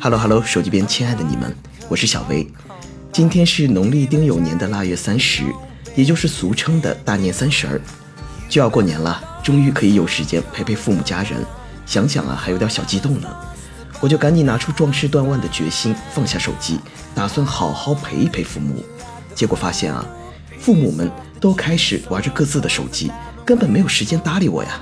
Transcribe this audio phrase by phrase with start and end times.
[0.00, 1.52] Hello Hello，手机边亲爱的你们，
[1.88, 2.48] 我是小薇。
[3.12, 5.42] 今天是农历丁酉年的腊月三十，
[5.96, 7.80] 也就是俗称的大年三十儿，
[8.48, 11.44] 就要过年了，终于可以有时间陪陪父母家人。
[11.84, 13.28] 想想啊，还有点小激动呢。
[13.98, 16.78] 我就赶紧拿出壮士断腕的决心，放下手机，
[17.16, 18.84] 打算好好陪一陪父母。
[19.34, 20.06] 结果发现啊，
[20.60, 21.10] 父母们
[21.40, 23.10] 都开始玩着各自的手机，
[23.50, 24.80] 根本没有时间搭理我呀。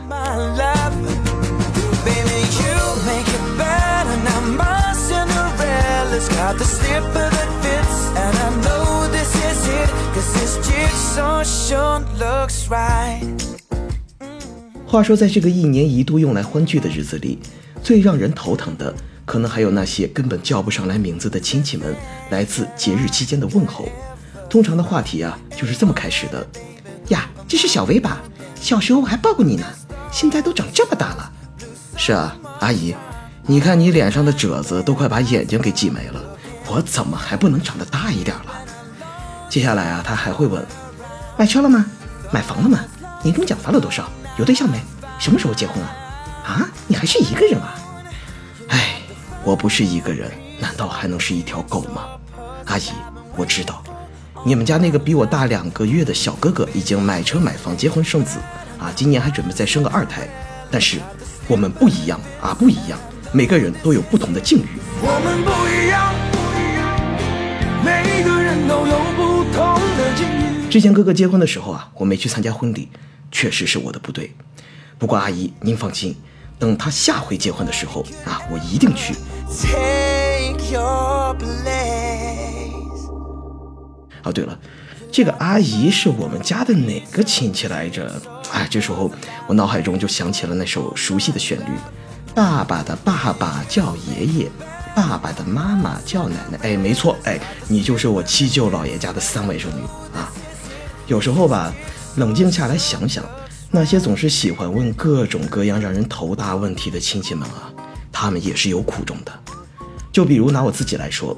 [14.87, 17.39] 话说，在这个一年一度用来欢聚的日子里，
[17.83, 21.97] 最让人头疼的，可能还有那些根本叫不上来名字的亲戚们
[22.29, 23.89] 来自节日期间的问候。
[24.51, 26.47] 通常的话题啊，就是这么开始的：
[27.09, 28.21] 呀，这是小薇吧？
[28.61, 29.65] 小时候我还抱过你呢，
[30.11, 31.33] 现在都长这么大了。
[31.97, 32.95] 是啊，阿姨，
[33.43, 36.21] 你看你脸上的褶子都快把眼睛给挤没了，
[36.67, 38.53] 我怎么还不能长得大一点了？
[39.49, 40.65] 接下来啊，他还会问：
[41.37, 41.87] 买车了吗？
[42.31, 42.79] 买房了吗？
[43.23, 44.09] 年终奖发了多少？
[44.37, 44.79] 有对象没？
[45.19, 45.91] 什么时候结婚啊？
[46.45, 47.75] 啊，你还是一个人啊？
[48.69, 49.01] 哎，
[49.43, 52.07] 我不是一个人，难道还能是一条狗吗？
[52.67, 52.91] 阿姨，
[53.37, 53.83] 我知道，
[54.45, 58.39] 你们家那个比我大两个月的小哥哥已经买车买房结婚生子
[58.79, 60.29] 啊，今年还准备再生个二胎。
[60.71, 60.99] 但是
[61.47, 62.99] 我们不一样啊，不一样，
[63.33, 64.67] 每个人都有不同的境遇。
[65.03, 66.87] 我们不一样，不一样
[67.85, 70.71] 每个人都有不同的境遇。
[70.71, 72.89] 之前哥哥结婚的时候啊，我没去参加婚礼，
[73.33, 74.33] 确实是我的不对。
[74.99, 76.15] 不过阿姨，您放心，
[76.59, 79.15] 等他下回结婚的时候啊，我一定去。
[79.51, 82.88] Take your place.
[84.29, 84.59] 哦，对了，
[85.11, 88.21] 这个阿姨是我们家的哪个亲戚来着？
[88.53, 89.11] 哎，这时候
[89.47, 91.71] 我脑海中就想起了那首熟悉的旋律：
[92.35, 94.51] 爸爸的爸爸叫爷爷，
[94.95, 96.59] 爸爸的妈妈叫奶奶。
[96.63, 99.83] 哎，没错，哎，你就是我七舅姥爷家的三外甥女
[100.15, 100.31] 啊。
[101.07, 101.73] 有时候吧，
[102.17, 103.25] 冷静下来想想，
[103.71, 107.73] 那些总是喜欢问各种各样让人头大问题的亲戚们啊，
[108.13, 109.33] 他们也是有苦衷的。
[110.13, 111.35] 就比如拿我自己来说，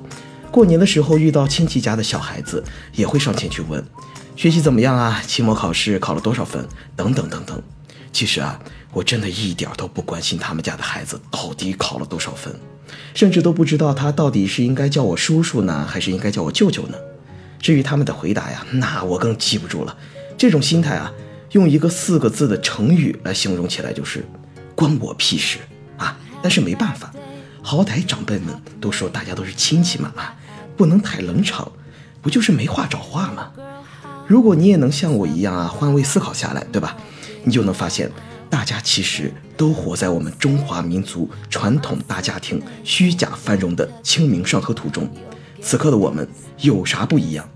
[0.51, 2.63] 过年的时候遇到亲戚家的小孩子，
[2.95, 3.85] 也会上前去问，
[4.35, 5.23] 学习怎么样啊？
[5.25, 6.67] 期末考试考了多少分？
[6.97, 7.63] 等等等等。
[8.13, 8.61] 其实啊，
[8.93, 12.53] 我真的一点都不关心他们家的孩子到底考了多少分，
[13.15, 16.99] 甚至都不知道他到底是应该叫我叔叔呢，还是应该叫我舅舅呢。
[17.61, 19.97] 至于他们的回答呀，那我更记不住了。
[20.37, 21.13] 这种心态啊，
[21.53, 24.25] 用一个四个字的成语来形容起来就是
[24.75, 25.59] “关我屁事”
[25.97, 26.19] 啊！
[26.43, 27.13] 但是没办法，
[27.63, 30.35] 好歹长辈们都说大家都是亲戚嘛啊，
[30.81, 31.71] 不能太冷场，
[32.23, 33.51] 不就是没话找话吗？
[34.27, 36.97] 如果你也能像我一样啊，换位思考下来，对吧？
[37.45, 38.11] 你就能发现，
[38.49, 45.07] 大家其实都活在我们中华民族传统大家庭虚假繁荣的清明上河图中。
[45.61, 46.27] 此刻的我们
[46.63, 47.47] 有啥不一样？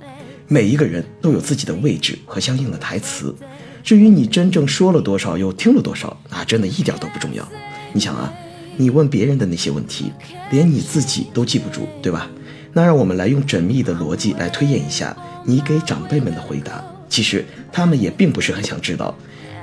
[0.47, 3.35] 每一个人都有自己的位置和相应的台词。
[3.83, 7.49] 至于你真正说了多少，又听了多少，那真的一点都不重要。
[7.95, 8.31] 你想啊，
[8.77, 10.13] 你问别人的那些问题，
[10.51, 12.29] 连你自己都记不住，对吧？
[12.75, 16.85] 那让我们来用缜密的逻辑来推演一下你给长辈们的回答。
[17.09, 19.15] 其实他们也并不是很想知道，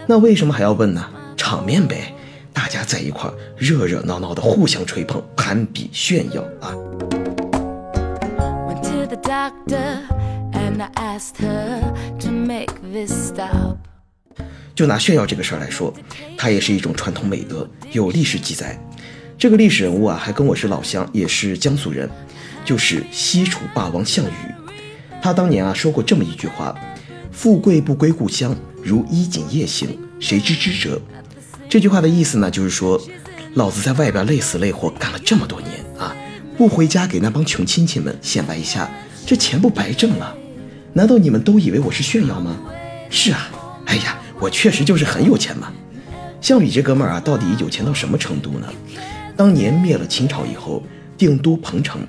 [0.08, 1.06] 那为什么还要问呢？
[1.36, 2.14] 场面呗，
[2.54, 6.74] 大家在一块儿热热闹闹的互相吹捧、攀比、炫耀啊.
[14.74, 15.94] 就拿炫耀这个事儿来说，
[16.38, 18.80] 它也是一种传统美德，有历史记载。
[19.38, 22.10] 这个历史人物啊，还跟我是老乡，也是江苏人，
[22.66, 24.30] 就是西楚霸王项羽。
[25.22, 26.76] 他当年啊说过这么一句话
[27.32, 31.02] ：“富贵不归故乡，如衣锦夜行，谁知之者？”
[31.70, 33.00] 这句话的意思呢，就是说，
[33.54, 36.16] 老子在外边累死累活干了这么多年啊，
[36.58, 38.90] 不回家给那帮穷亲戚们显摆一下，
[39.26, 40.36] 这钱不白挣了？
[40.94, 42.58] 难道你们都以为我是炫耀吗？
[43.10, 43.50] 是啊，
[43.86, 45.72] 哎呀，我确实就是很有钱嘛。
[46.42, 48.68] 项羽这哥们儿啊，到底有钱到什么程度呢？
[49.38, 50.84] 当年灭了秦朝以后，
[51.18, 52.02] 定都彭城，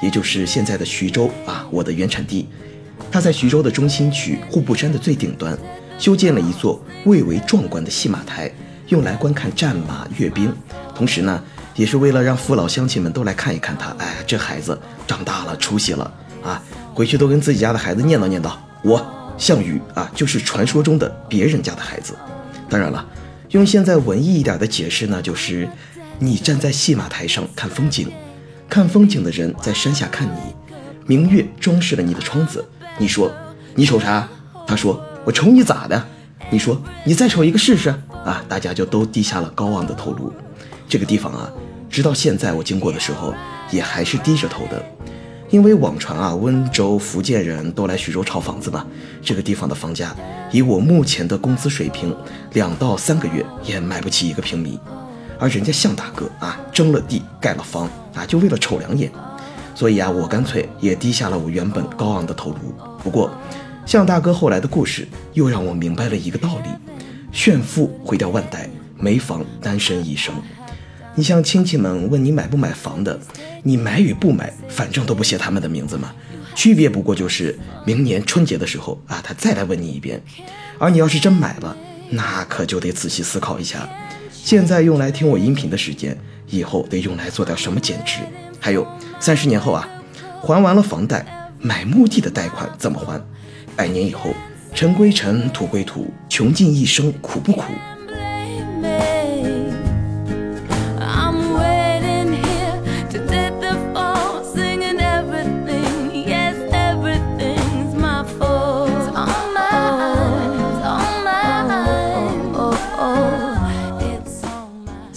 [0.00, 2.48] 也就是现在的徐州啊，我的原产地。
[3.10, 5.56] 他在徐州的中心区户部山的最顶端，
[5.98, 8.50] 修建了一座蔚为壮观的戏马台，
[8.88, 10.52] 用来观看战马阅兵。
[10.94, 11.42] 同时呢，
[11.74, 13.90] 也是为了让父老乡亲们都来看一看他。
[13.98, 16.12] 哎，这孩子长大了，出息了
[16.42, 16.62] 啊！
[16.92, 18.52] 回去都跟自己家的孩子念叨念叨，
[18.82, 19.04] 我
[19.38, 22.14] 项羽啊，就是传说中的别人家的孩子。
[22.68, 23.06] 当然了，
[23.50, 25.68] 用现在文艺一点的解释呢，就是
[26.18, 28.10] 你站在戏马台上看风景，
[28.68, 30.54] 看风景的人在山下看你，
[31.06, 32.62] 明月装饰了你的窗子。
[32.98, 33.32] 你说
[33.74, 34.28] 你瞅啥？
[34.66, 36.06] 他说我瞅你咋的？
[36.50, 37.88] 你说你再瞅一个试试？
[38.24, 40.30] 啊，大家就都低下了高昂的头颅。
[40.86, 41.50] 这个地方啊，
[41.88, 43.32] 直到现在我经过的时候，
[43.70, 44.84] 也还是低着头的。
[45.48, 48.86] 因为网传啊，温州、福建人都来徐州炒房子嘛，
[49.22, 50.14] 这个地方的房价，
[50.52, 52.14] 以我目前的工资水平，
[52.52, 54.78] 两到三个月也买不起一个平米。
[55.38, 59.10] 而人家向大哥啊，征了地，盖了房啊，就为了瞅两眼。
[59.74, 62.74] 所以啊，我干脆也低下了我原本高昂的头颅。
[63.02, 63.30] 不过，
[63.86, 66.68] 向大哥后来的故事又让我明白了一个道理：
[67.30, 70.34] 炫富毁掉万代，没房单身一生。
[71.14, 73.18] 你像亲戚们问你买不买房的，
[73.62, 76.12] 你买与不买，反正都不写他们的名字嘛。
[76.54, 80.20] 区别不过就是明年春节的时候啊，他再来问你一遍。
[80.78, 81.76] 而你要是真买了，
[82.10, 83.88] 那可就得仔细思考一下，
[84.42, 86.16] 现在用来听我音频的时间，
[86.48, 88.20] 以后得用来做点什么减值。
[88.58, 88.86] 还有
[89.20, 89.86] 三十年后啊，
[90.40, 91.24] 还完了房贷，
[91.60, 93.22] 买墓地的贷款怎么还？
[93.76, 94.34] 百年以后，
[94.74, 97.64] 尘归尘，土归土，穷尽一生苦不苦？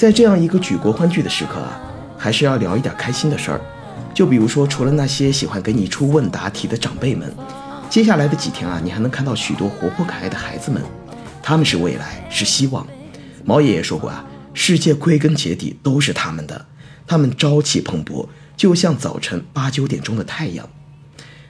[0.01, 1.80] 在这样一个举国欢聚的时刻啊，
[2.18, 3.62] 还是要聊一点开心的事儿。
[4.15, 7.31] 就比如说，除了那些喜欢给你出问答题的长辈们，
[7.88, 10.81] 接下来的几天啊，你还能看到许多活泼可爱的孩子们，
[11.44, 12.88] 他们是未来，是希望。
[13.45, 14.25] 毛爷爷说过啊，
[14.56, 16.65] 世界归根结底都是他们的，
[17.06, 18.27] 他们朝气蓬勃，
[18.57, 20.68] 就像早晨八九点钟的太阳。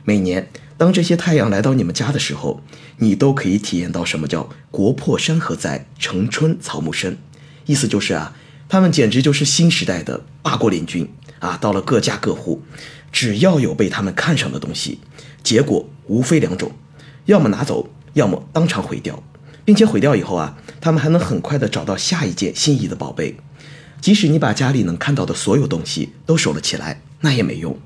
[0.03, 2.59] 每年当这些太阳来到你们家的时候，
[2.97, 7.17] 你都可以体验到什么叫国破山河在，城春草木深。
[7.65, 8.33] 意思就是啊。
[8.71, 11.05] 他们简直就是新时代的八国联军
[11.39, 11.57] 啊！
[11.59, 12.63] 到了各家各户，
[13.11, 14.99] 只要有被他们看上的东西，
[15.43, 16.71] 结果无非两种：
[17.25, 19.21] 要么拿走，要么当场毁掉。
[19.65, 23.35] 并且毁掉以后啊，他们还能很快的找到下一件心仪的宝贝。
[23.99, 27.77] 即使你把家里能看到的所有东西都收了起来，那也没用。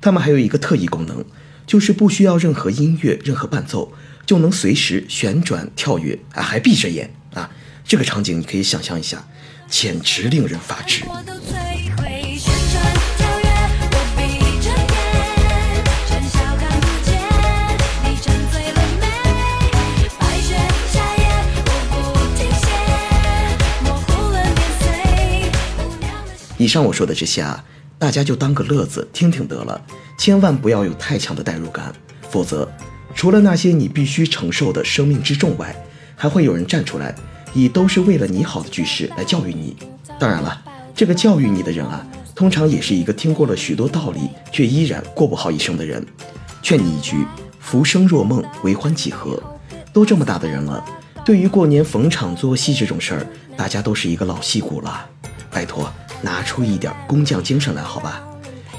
[0.00, 1.24] 他们还有一个特异功能，
[1.68, 3.92] 就是不需要任何音乐、任何伴奏，
[4.26, 7.48] 就能随时旋转跳跃啊，还闭着眼啊！
[7.84, 9.24] 这个场景你可以想象一下。
[9.72, 11.02] 简直令人发指。
[26.58, 27.64] 以上我说的这些啊，
[27.98, 29.80] 大家就当个乐子听听得了，
[30.18, 31.92] 千万不要有太强的代入感，
[32.30, 32.70] 否则，
[33.14, 35.74] 除了那些你必须承受的生命之重外，
[36.14, 37.14] 还会有人站出来。
[37.54, 39.76] 以都是为了你好的句式来教育你，
[40.18, 40.62] 当然了，
[40.94, 46.04] 这个教育你的人啊，通常也是一个听过了许多道理却依然过不好一生的人。
[46.62, 47.26] 劝你一句：
[47.60, 49.42] 浮生若梦，为欢几何？
[49.92, 50.82] 都这么大的人了，
[51.24, 53.26] 对于过年逢场作戏这种事儿，
[53.56, 55.06] 大家都是一个老戏骨了。
[55.50, 58.22] 拜托，拿出一点工匠精神来，好吧？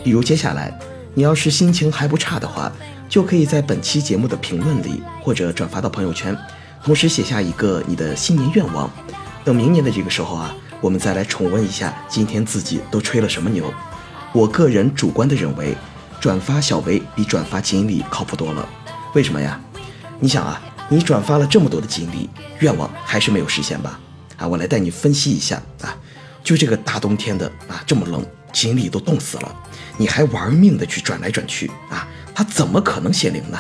[0.04, 0.76] 比如接下来，
[1.14, 2.72] 你要是心情还不差的话，
[3.08, 6.36] 就可以在本期节目的评论里或者转发到朋友圈。
[6.84, 8.92] 同时写下一个你的新年愿望，
[9.46, 13.74] 等明年的这个时候啊，我们再来重温一下今天自己都吹了什么牛。
[14.34, 15.78] 我个人主观的认为，
[16.20, 18.68] 转发小薇比转发锦鲤靠谱多了。
[19.14, 19.58] 为什么呀？
[20.20, 23.98] 你想啊，你转发了这么多的锦鲤，愿望还是没有实现吧？
[24.36, 25.96] 啊，我来带你分析一下啊。
[26.44, 29.56] 就这个大冬天的啊，这么冷，锦鲤都冻死了，
[29.96, 33.58] 你还玩命的去转来转去啊，它怎么可能显灵呢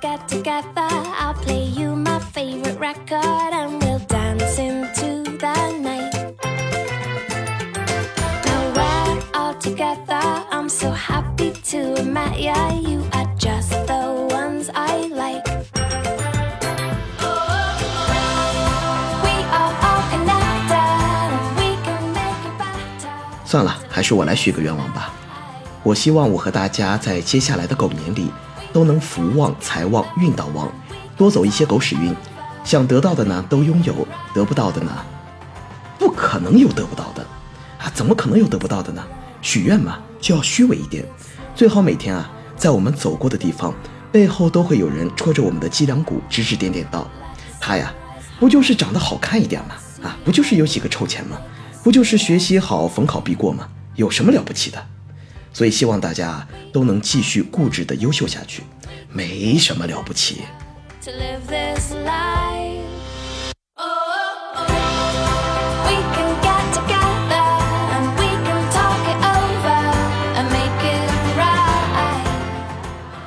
[0.00, 0.88] got together,
[1.18, 6.14] I'll play you my favorite record and we'll dance into the night.
[8.44, 10.22] Now we're all together.
[10.50, 12.72] I'm so happy to admit ya.
[12.74, 15.44] You are just the ones I like.
[23.44, 25.10] 算了，还是我来许个愿望吧。
[25.82, 28.30] 我希望我和大家在接下来的狗年里。
[28.72, 30.68] 都能福旺财旺运道旺，
[31.16, 32.14] 多走一些狗屎运。
[32.64, 34.92] 想得到的呢都拥有，得不到的呢，
[35.98, 37.22] 不可能有得不到的
[37.78, 37.90] 啊！
[37.94, 39.02] 怎么可能有得不到的呢？
[39.40, 41.02] 许愿嘛就要虚伪一点，
[41.54, 43.72] 最好每天啊在我们走过的地方
[44.12, 47.08] 背后都会有人戳着我们的脊梁骨，指指点点道
[47.58, 47.94] ：“他呀，
[48.38, 49.76] 不就是长得好看一点吗？
[50.02, 51.38] 啊，不就是有几个臭钱吗？
[51.82, 53.66] 不就是学习好，逢考必过吗？
[53.94, 54.84] 有什么了不起的？”
[55.58, 58.62] 所以希望大家都能继续固执的优秀下去，
[59.10, 60.42] 没什么了不起。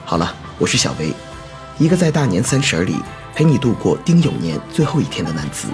[0.05, 1.13] 好了，我是小薇，
[1.77, 2.95] 一个在大年三十儿里
[3.35, 5.67] 陪你度过丁酉年最后一天的男子。